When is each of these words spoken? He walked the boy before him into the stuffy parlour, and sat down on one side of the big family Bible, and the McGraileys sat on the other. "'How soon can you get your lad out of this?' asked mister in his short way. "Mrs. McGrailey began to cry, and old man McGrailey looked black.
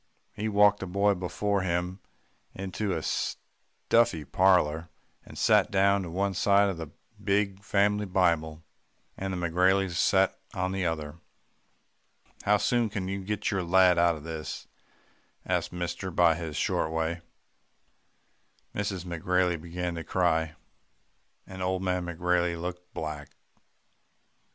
He 0.33 0.49
walked 0.49 0.79
the 0.79 0.87
boy 0.87 1.13
before 1.13 1.61
him 1.61 1.99
into 2.55 2.87
the 2.89 3.03
stuffy 3.03 4.25
parlour, 4.25 4.89
and 5.23 5.37
sat 5.37 5.69
down 5.69 6.03
on 6.07 6.11
one 6.13 6.33
side 6.33 6.69
of 6.69 6.77
the 6.77 6.87
big 7.23 7.63
family 7.63 8.07
Bible, 8.07 8.63
and 9.15 9.31
the 9.31 9.37
McGraileys 9.37 9.91
sat 9.97 10.39
on 10.55 10.71
the 10.71 10.87
other. 10.87 11.19
"'How 12.41 12.57
soon 12.57 12.89
can 12.89 13.07
you 13.07 13.23
get 13.23 13.51
your 13.51 13.61
lad 13.61 13.99
out 13.99 14.15
of 14.15 14.23
this?' 14.23 14.67
asked 15.45 15.71
mister 15.71 16.07
in 16.09 16.37
his 16.37 16.57
short 16.57 16.89
way. 16.91 17.21
"Mrs. 18.73 19.05
McGrailey 19.05 19.61
began 19.61 19.93
to 19.93 20.03
cry, 20.03 20.55
and 21.45 21.61
old 21.61 21.83
man 21.83 22.05
McGrailey 22.05 22.59
looked 22.59 22.91
black. 22.95 23.29